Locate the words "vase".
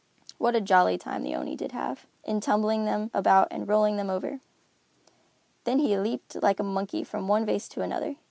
7.45-7.69